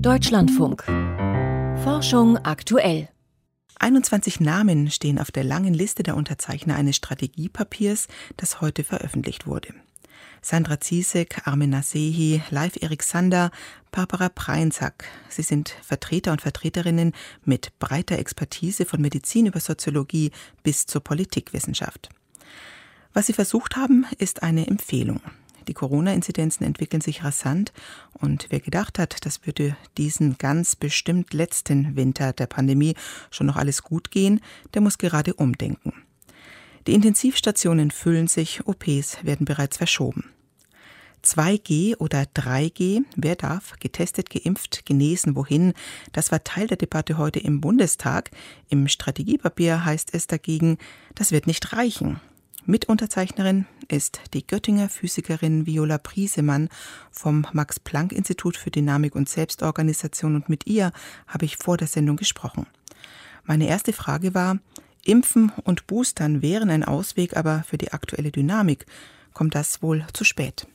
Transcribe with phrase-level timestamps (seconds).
[0.00, 0.84] Deutschlandfunk.
[1.82, 3.08] Forschung aktuell.
[3.78, 9.74] 21 Namen stehen auf der langen Liste der Unterzeichner eines Strategiepapiers, das heute veröffentlicht wurde.
[10.42, 13.50] Sandra Ziesek, Armin Nasehi, Live Erik Sander,
[13.92, 15.04] Barbara Preinsack.
[15.28, 17.12] Sie sind Vertreter und Vertreterinnen
[17.44, 20.32] mit breiter Expertise von Medizin über Soziologie
[20.62, 22.08] bis zur Politikwissenschaft.
[23.12, 25.20] Was sie versucht haben, ist eine Empfehlung.
[25.66, 27.72] Die Corona-Inzidenzen entwickeln sich rasant
[28.12, 32.94] und wer gedacht hat, das würde diesen ganz bestimmt letzten Winter der Pandemie
[33.30, 34.40] schon noch alles gut gehen,
[34.74, 35.92] der muss gerade umdenken.
[36.86, 40.24] Die Intensivstationen füllen sich, OPs werden bereits verschoben.
[41.24, 45.72] 2G oder 3G, wer darf, getestet, geimpft, genesen, wohin,
[46.12, 48.30] das war Teil der Debatte heute im Bundestag.
[48.68, 50.76] Im Strategiepapier heißt es dagegen,
[51.14, 52.20] das wird nicht reichen.
[52.66, 56.70] Mitunterzeichnerin ist die Göttinger Physikerin Viola Priesemann
[57.10, 60.92] vom Max-Planck-Institut für Dynamik und Selbstorganisation und mit ihr
[61.26, 62.66] habe ich vor der Sendung gesprochen.
[63.44, 64.58] Meine erste Frage war,
[65.04, 68.86] Impfen und Boostern wären ein Ausweg, aber für die aktuelle Dynamik
[69.34, 70.66] kommt das wohl zu spät.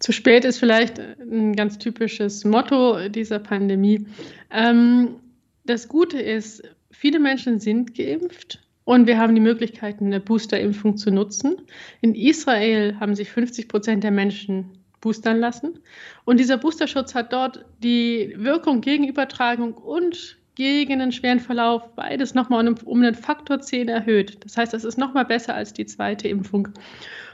[0.00, 4.06] Zu spät ist vielleicht ein ganz typisches Motto dieser Pandemie.
[4.50, 5.16] Ähm,
[5.64, 11.10] das Gute ist, viele Menschen sind geimpft und wir haben die Möglichkeit, eine Boosterimpfung zu
[11.10, 11.60] nutzen.
[12.00, 15.80] In Israel haben sich 50 Prozent der Menschen boostern lassen.
[16.24, 22.32] Und dieser Boosterschutz hat dort die Wirkung gegen Übertragung und gegen einen schweren Verlauf beides
[22.32, 24.42] nochmal um, um einen Faktor 10 erhöht.
[24.42, 26.68] Das heißt, das ist nochmal besser als die zweite Impfung.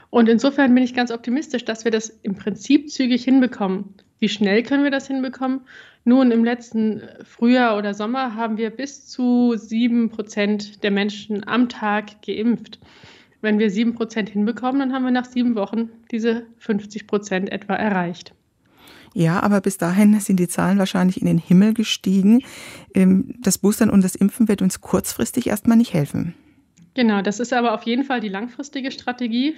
[0.09, 3.93] Und insofern bin ich ganz optimistisch, dass wir das im Prinzip zügig hinbekommen.
[4.19, 5.61] Wie schnell können wir das hinbekommen?
[6.03, 11.67] Nun, im letzten Frühjahr oder Sommer haben wir bis zu sieben Prozent der Menschen am
[11.67, 12.79] Tag geimpft.
[13.41, 17.75] Wenn wir sieben Prozent hinbekommen, dann haben wir nach sieben Wochen diese 50 Prozent etwa
[17.75, 18.33] erreicht.
[19.13, 22.43] Ja, aber bis dahin sind die Zahlen wahrscheinlich in den Himmel gestiegen.
[22.93, 26.33] Ähm, das Boostern und das Impfen wird uns kurzfristig erstmal nicht helfen.
[26.95, 29.55] Genau, das ist aber auf jeden Fall die langfristige Strategie.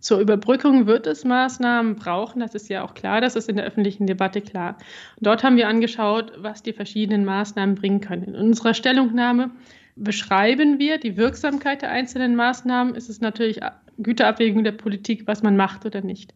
[0.00, 3.64] Zur Überbrückung wird es Maßnahmen brauchen, das ist ja auch klar, das ist in der
[3.64, 4.78] öffentlichen Debatte klar.
[5.20, 8.22] dort haben wir angeschaut, was die verschiedenen Maßnahmen bringen können.
[8.22, 9.50] In unserer Stellungnahme
[9.96, 12.94] beschreiben wir die Wirksamkeit der einzelnen Maßnahmen.
[12.94, 13.60] Es ist natürlich
[13.98, 16.34] Güterabwägung der Politik, was man macht oder nicht.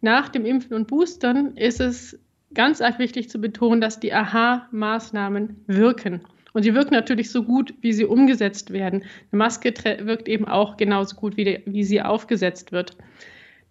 [0.00, 2.18] Nach dem Impfen und Boostern ist es
[2.54, 6.22] ganz arg wichtig zu betonen, dass die Aha-Maßnahmen wirken.
[6.52, 9.04] Und sie wirken natürlich so gut, wie sie umgesetzt werden.
[9.30, 12.96] Eine Maske wirkt eben auch genauso gut, wie, die, wie sie aufgesetzt wird.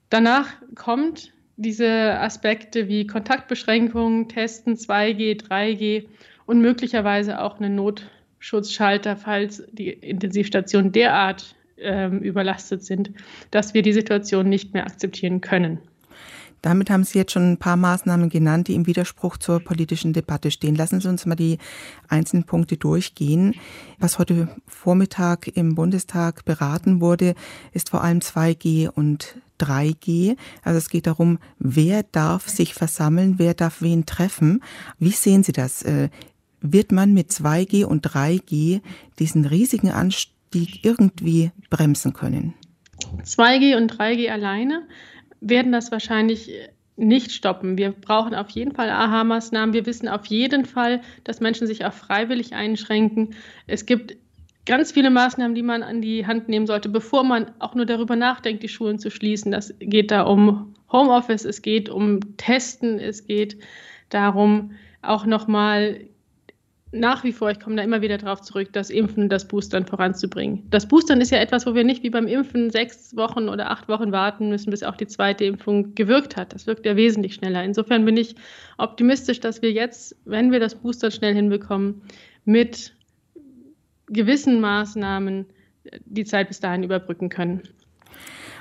[0.10, 6.06] Danach kommt diese Aspekte wie Kontaktbeschränkungen, Testen, 2G, 3G
[6.46, 13.12] und möglicherweise auch einen Notschutzschalter, falls die Intensivstationen derart ähm, überlastet sind,
[13.52, 15.80] dass wir die Situation nicht mehr akzeptieren können.
[16.62, 20.52] Damit haben Sie jetzt schon ein paar Maßnahmen genannt, die im Widerspruch zur politischen Debatte
[20.52, 20.76] stehen.
[20.76, 21.58] Lassen Sie uns mal die
[22.08, 23.56] einzelnen Punkte durchgehen.
[23.98, 27.34] Was heute Vormittag im Bundestag beraten wurde,
[27.74, 30.38] ist vor allem 2G und 3G.
[30.64, 34.64] Also es geht darum, wer darf sich versammeln, wer darf wen treffen.
[35.00, 35.82] Wie sehen Sie das?
[35.84, 36.10] Äh,
[36.62, 38.82] wird man mit 2G und 3G
[39.18, 42.54] diesen riesigen Anstieg irgendwie bremsen können?
[43.24, 44.84] 2G und 3G alleine
[45.42, 46.52] werden das wahrscheinlich
[46.96, 47.78] nicht stoppen.
[47.78, 49.74] Wir brauchen auf jeden Fall AHA-Maßnahmen.
[49.74, 53.34] Wir wissen auf jeden Fall, dass Menschen sich auch freiwillig einschränken.
[53.68, 54.16] Es gibt
[54.66, 58.16] ganz viele Maßnahmen, die man an die Hand nehmen sollte, bevor man auch nur darüber
[58.16, 59.52] nachdenkt, die Schulen zu schließen.
[59.52, 63.58] Das geht da um Homeoffice, es geht um Testen, es geht
[64.10, 66.02] darum, auch nochmal
[66.92, 70.68] nach wie vor, ich komme da immer wieder darauf zurück, das Impfen, das Boostern voranzubringen.
[70.70, 73.88] Das Boostern ist ja etwas, wo wir nicht wie beim Impfen sechs Wochen oder acht
[73.88, 76.54] Wochen warten müssen, bis auch die zweite Impfung gewirkt hat.
[76.54, 77.64] Das wirkt ja wesentlich schneller.
[77.64, 78.36] Insofern bin ich
[78.78, 82.02] optimistisch, dass wir jetzt, wenn wir das Boostern schnell hinbekommen,
[82.44, 82.94] mit
[84.08, 85.46] gewissen Maßnahmen
[86.06, 87.62] die Zeit bis dahin überbrücken können.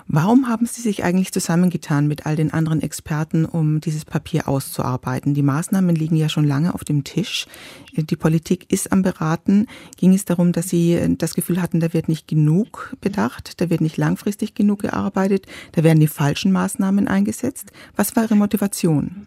[0.06, 5.34] Warum haben Sie sich eigentlich zusammengetan mit all den anderen Experten, um dieses Papier auszuarbeiten?
[5.34, 7.47] Die Maßnahmen liegen ja schon lange auf dem Tisch.
[7.94, 9.66] Die Politik ist am Beraten.
[9.97, 13.80] Ging es darum, dass Sie das Gefühl hatten, da wird nicht genug bedacht, da wird
[13.80, 17.72] nicht langfristig genug gearbeitet, da werden die falschen Maßnahmen eingesetzt?
[17.96, 19.26] Was war Ihre Motivation?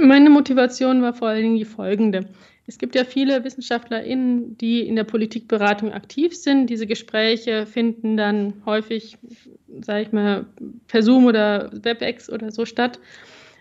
[0.00, 2.28] Meine Motivation war vor allen Dingen die folgende.
[2.68, 6.68] Es gibt ja viele WissenschaftlerInnen, die in der Politikberatung aktiv sind.
[6.68, 9.18] Diese Gespräche finden dann häufig,
[9.80, 10.46] sage ich mal,
[10.88, 12.98] per Zoom oder WebEx oder so statt.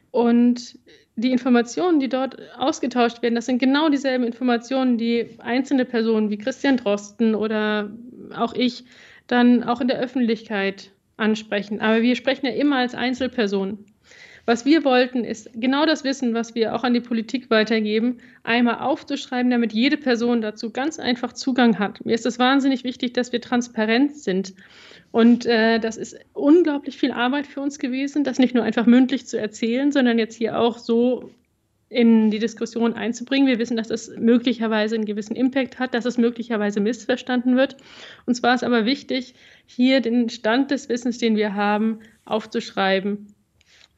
[0.10, 0.80] Und
[1.16, 6.38] die Informationen, die dort ausgetauscht werden, das sind genau dieselben Informationen, die einzelne Personen wie
[6.38, 7.92] Christian Drosten oder
[8.36, 8.86] auch ich
[9.28, 11.80] dann auch in der Öffentlichkeit ansprechen.
[11.80, 13.86] Aber wir sprechen ja immer als Einzelpersonen.
[14.46, 18.76] Was wir wollten, ist genau das Wissen, was wir auch an die Politik weitergeben, einmal
[18.76, 22.06] aufzuschreiben, damit jede Person dazu ganz einfach Zugang hat.
[22.06, 24.54] Mir ist es wahnsinnig wichtig, dass wir transparent sind.
[25.12, 29.26] Und äh, das ist unglaublich viel Arbeit für uns gewesen, das nicht nur einfach mündlich
[29.26, 31.32] zu erzählen, sondern jetzt hier auch so
[31.90, 33.48] in die Diskussion einzubringen.
[33.48, 37.78] Wir wissen, dass das möglicherweise einen gewissen Impact hat, dass es möglicherweise missverstanden wird.
[38.26, 39.34] Uns war es aber wichtig,
[39.66, 43.35] hier den Stand des Wissens, den wir haben, aufzuschreiben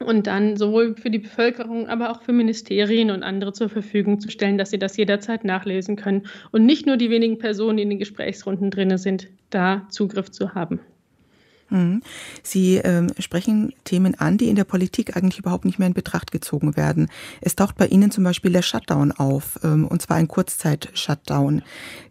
[0.04, 4.30] und dann sowohl für die Bevölkerung, aber auch für Ministerien und andere zur Verfügung zu
[4.30, 7.90] stellen, dass sie das jederzeit nachlesen können und nicht nur die wenigen Personen, die in
[7.90, 10.80] den Gesprächsrunden drin sind, da Zugriff zu haben.
[11.70, 12.02] Mhm.
[12.42, 16.32] Sie ähm, sprechen Themen an, die in der Politik eigentlich überhaupt nicht mehr in Betracht
[16.32, 17.08] gezogen werden.
[17.40, 21.62] Es taucht bei Ihnen zum Beispiel der Shutdown auf, ähm, und zwar ein Kurzzeit-Shutdown.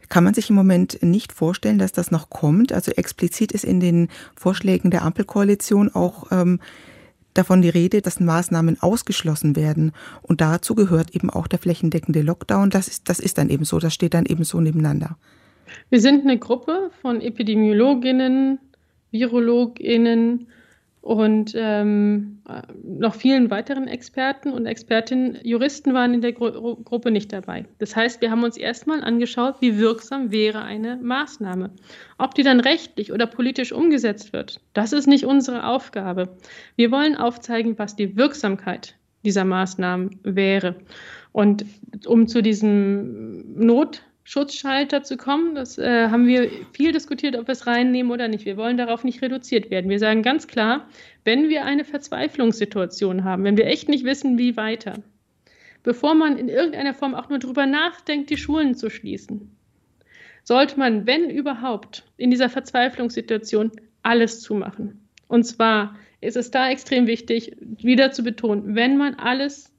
[0.09, 2.71] Kann man sich im Moment nicht vorstellen, dass das noch kommt?
[2.71, 6.59] Also explizit ist in den Vorschlägen der Ampelkoalition auch ähm,
[7.37, 9.91] davon die Rede, dass Maßnahmen ausgeschlossen werden.
[10.21, 12.69] Und dazu gehört eben auch der flächendeckende Lockdown.
[12.69, 15.17] Das ist, das ist dann eben so, das steht dann eben so nebeneinander.
[15.89, 18.59] Wir sind eine Gruppe von Epidemiologinnen,
[19.11, 20.47] VirologInnen
[21.07, 22.41] und ähm,
[22.83, 25.37] noch vielen weiteren Experten und Expertinnen.
[25.41, 27.63] Juristen waren in der Gru Gruppe nicht dabei.
[27.79, 31.69] Das heißt, wir haben uns erstmal angeschaut, wie wirksam wäre eine Maßnahme.
[32.17, 36.35] Ob die dann rechtlich oder politisch umgesetzt wird, das ist nicht unsere Aufgabe.
[36.75, 40.75] Wir wollen aufzeigen, was die Wirksamkeit dieser Maßnahmen wäre.
[41.31, 41.63] Und
[42.05, 45.55] um zu diesem Not Schutzschalter zu kommen.
[45.55, 48.43] Das äh, haben wir viel diskutiert, ob wir es reinnehmen oder nicht.
[48.43, 49.89] Wir wollen darauf nicht reduziert werden.
[49.89, 50.89] Wir sagen ganz klar,
[51.23, 54.95] wenn wir eine Verzweiflungssituation haben, wenn wir echt nicht wissen, wie weiter,
[55.81, 59.55] bevor man in irgendeiner Form auch nur darüber nachdenkt, die Schulen zu schließen,
[60.43, 63.71] sollte man, wenn überhaupt, in dieser Verzweiflungssituation
[64.03, 65.07] alles zumachen.
[65.29, 69.71] Und zwar ist es da extrem wichtig, wieder zu betonen, wenn man alles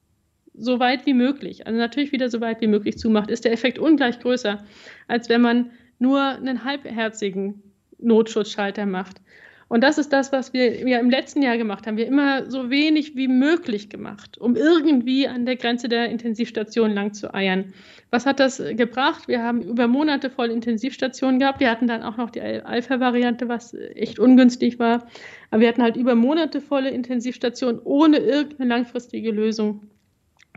[0.59, 3.79] so weit wie möglich, also natürlich wieder so weit wie möglich zumacht, ist der Effekt
[3.79, 4.65] ungleich größer,
[5.07, 7.63] als wenn man nur einen halbherzigen
[7.99, 9.21] Notschutzschalter macht.
[9.69, 11.99] Und das ist das, was wir ja im letzten Jahr gemacht haben.
[11.99, 17.13] Wir immer so wenig wie möglich gemacht, um irgendwie an der Grenze der Intensivstation lang
[17.13, 17.75] zu eiern.
[18.11, 19.29] Was hat das gebracht?
[19.29, 21.61] Wir haben über Monate voll Intensivstationen gehabt.
[21.61, 25.07] Wir hatten dann auch noch die Alpha-Variante, was echt ungünstig war.
[25.51, 29.88] Aber wir hatten halt über Monate volle Intensivstationen ohne irgendeine langfristige Lösung.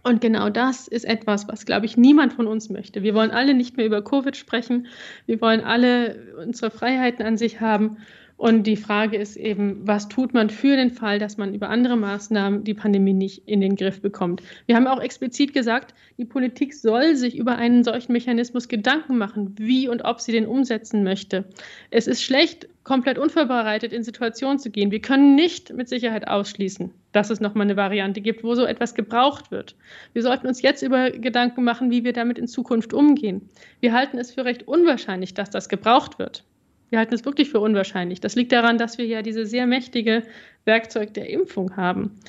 [0.03, 3.03] Und genau das ist etwas, was, glaube ich, niemand von uns möchte.
[3.03, 4.88] Wir wollen alle nicht mehr über Covid sprechen.
[5.27, 7.98] Wir wollen alle unsere Freiheiten an sich haben.
[8.41, 11.95] Und die Frage ist eben, was tut man für den Fall, dass man über andere
[11.95, 14.41] Maßnahmen die Pandemie nicht in den Griff bekommt?
[14.65, 19.53] Wir haben auch explizit gesagt, die Politik soll sich über einen solchen Mechanismus Gedanken machen,
[19.59, 21.45] wie und ob sie den umsetzen möchte.
[21.91, 24.89] Es ist schlecht, komplett unvorbereitet in Situationen zu gehen.
[24.89, 28.95] Wir können nicht mit Sicherheit ausschließen, dass es nochmal eine Variante gibt, wo so etwas
[28.95, 29.75] gebraucht wird.
[30.13, 33.51] Wir sollten uns jetzt über Gedanken machen, wie wir damit in Zukunft umgehen.
[33.81, 36.43] Wir halten es für recht unwahrscheinlich, dass das gebraucht wird.
[36.91, 38.19] Wir halten es wirklich für unwahrscheinlich.
[38.19, 40.23] Das liegt daran, dass wir ja diese sehr mächtige
[40.65, 42.19] Werkzeug der Impfung haben.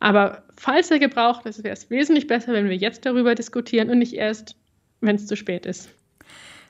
[0.00, 3.98] Aber falls er gebraucht ist, wäre es wesentlich besser, wenn wir jetzt darüber diskutieren und
[3.98, 4.56] nicht erst,
[5.00, 5.88] wenn es zu spät ist.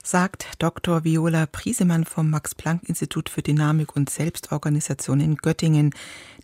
[0.04, 1.04] Sagt Dr.
[1.04, 5.94] Viola Priesemann vom Max-Planck-Institut für Dynamik und Selbstorganisation in Göttingen,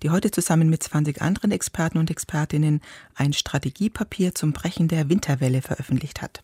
[0.02, 2.80] die heute zusammen mit 20 anderen Experten und Expertinnen
[3.14, 6.42] ein Strategiepapier zum Brechen der Winterwelle veröffentlicht hat.